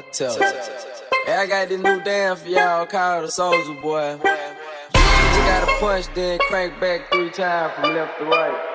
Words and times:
boy. 0.00 0.06
Tell. 0.12 0.38
Hey, 1.26 1.34
I 1.34 1.46
got 1.46 1.68
this 1.68 1.80
new 1.80 2.00
damn 2.02 2.36
for 2.36 2.48
y'all 2.48 2.86
called 2.86 3.24
the 3.24 3.30
Soldier 3.30 3.80
Boy. 3.80 4.12
You 4.14 5.48
gotta 5.48 5.72
punch, 5.80 6.06
then 6.14 6.38
crank 6.40 6.78
back 6.80 7.10
three 7.12 7.30
times 7.30 7.72
from 7.74 7.94
left 7.94 8.18
to 8.18 8.24
right. 8.24 8.71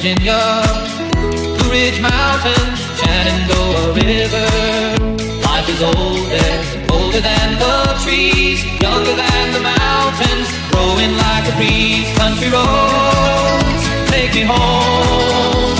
Virginia, 0.00 0.62
Blue 1.12 1.70
Ridge 1.70 2.00
Mountains, 2.00 2.80
Shenandoah 3.00 3.92
River. 3.92 4.48
Life 5.44 5.68
is 5.68 5.82
older, 5.82 6.52
older 6.90 7.20
than 7.20 7.58
the 7.58 8.00
trees, 8.02 8.64
younger 8.80 9.14
than 9.14 9.52
the 9.52 9.60
mountains, 9.60 10.48
growing 10.70 11.12
like 11.18 11.52
a 11.52 11.56
breeze. 11.58 12.08
Country 12.16 12.48
roads, 12.48 14.10
take 14.10 14.32
me 14.32 14.40
home. 14.40 15.79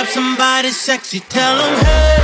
Grab 0.00 0.12
somebody 0.12 0.70
sexy, 0.70 1.20
tell 1.20 1.58
them 1.58 1.84
hey. 1.84 2.16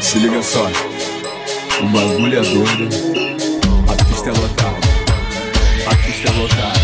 Se 0.00 0.18
liga 0.20 0.40
só, 0.40 0.70
o 1.80 1.86
bagulho 1.88 2.38
é 2.38 2.42
doido. 2.42 2.88
A 3.88 3.94
pista 4.04 4.28
é 4.28 4.32
lotada, 4.32 4.76
a 5.90 5.94
pista 5.96 6.28
é 6.28 6.32
lotada. 6.38 6.80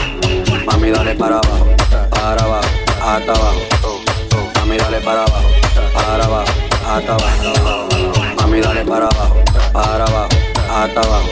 Mami, 0.84 0.96
dale 0.96 1.14
para 1.14 1.36
abajo, 1.36 1.66
para 2.10 2.44
abajo, 2.44 2.68
hasta 3.00 3.32
abajo. 3.32 3.60
Mami, 4.56 4.76
dale 4.76 5.00
para 5.00 5.22
abajo, 5.22 5.48
para 5.94 6.24
abajo, 6.24 6.52
hasta 6.86 7.12
abajo. 7.14 7.88
Mami, 8.36 8.60
dale 8.60 8.84
para 8.84 9.06
abajo, 9.06 9.42
para 9.72 10.04
abajo, 10.04 10.28
hasta 10.70 11.00
abajo. 11.00 11.30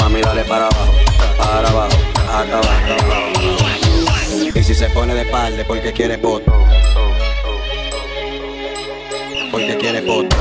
Mami, 0.00 0.20
dale 0.20 0.44
para 0.44 0.66
abajo, 0.66 0.92
para 1.38 1.68
abajo, 1.70 1.96
hasta 2.30 2.58
abajo. 2.58 2.90
Y 4.54 4.62
si 4.62 4.74
se 4.74 4.90
pone 4.90 5.14
de 5.14 5.22
espalda 5.22 5.64
porque 5.66 5.94
quiere 5.94 6.18
poto. 6.18 6.52
Porque 9.50 9.78
quiere 9.78 10.02
poto. 10.02 10.36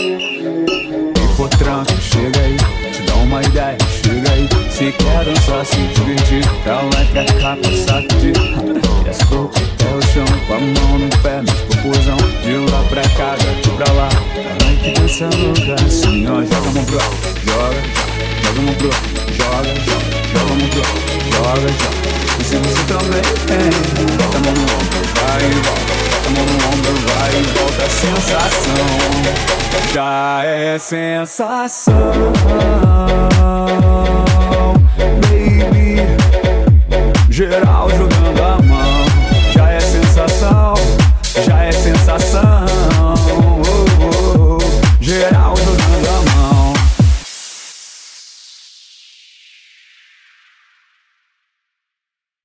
Hipotranco, 0.00 1.92
chega 2.00 2.40
aí, 2.40 2.56
te 2.90 3.02
dá 3.02 3.14
uma 3.16 3.42
ideia, 3.42 3.76
chega 4.02 4.30
aí. 4.32 4.48
Se 4.70 4.92
quer 4.92 5.24
dançar, 5.26 5.66
se 5.66 5.76
divertir, 5.76 6.42
ela 6.64 6.88
vai 6.94 7.04
pra 7.06 7.24
cá 7.34 7.56
pra 7.60 7.70
sacudir. 7.70 8.32
E 9.04 9.08
as 9.10 9.20
roupas 9.28 9.62
até 9.62 9.94
o 9.94 10.00
chão, 10.00 10.24
com 10.46 10.54
a 10.54 10.58
mão 10.58 10.98
no 11.00 11.08
pé, 11.22 11.42
nos 11.42 11.60
popozão. 11.68 12.16
De 12.42 12.56
lá 12.72 12.82
pra 12.88 13.02
cá, 13.02 13.36
daqui 13.36 13.70
pra 13.76 13.92
lá. 13.92 14.08
Vai 14.62 14.74
que 14.76 14.90
dança 14.98 15.28
lugar 15.36 15.84
assim, 15.84 16.26
ó. 16.26 16.42
Joga 16.44 16.70
mão 16.70 16.84
pro 16.86 16.98
joga, 17.44 17.80
joga 18.42 18.60
mão 18.62 18.74
pro 18.74 18.90
joga, 19.36 19.72
joga, 19.84 20.08
joga 20.32 20.54
mão 20.54 20.68
pro 20.70 20.82
joga, 21.30 21.68
joga. 21.68 21.70
E 22.40 22.44
se 22.44 22.56
você 22.56 22.82
também 22.88 23.24
tem, 23.46 23.68
bota 24.16 24.36
a 24.36 24.40
mão 24.40 24.54
no 24.54 24.62
ombro, 24.62 25.00
vai 25.20 25.44
e 25.44 25.60
volta. 25.60 25.92
Bota 26.10 26.26
a 26.26 26.30
mão 26.30 26.44
no 26.46 26.54
ombro, 26.72 26.94
vai 27.06 27.32
e 27.32 27.42
volta. 27.58 27.84
Sensação 28.00 29.59
já 29.92 30.40
é 30.44 30.78
sensação. 30.78 31.94
Baby, 35.22 36.02
geral 37.28 37.90
jogando 37.90 38.42
a 38.42 38.62
mão, 38.62 39.04
já 39.52 39.70
é 39.70 39.80
sensação, 39.80 40.74
já 41.44 41.64
é 41.64 41.72
sensação. 41.72 42.49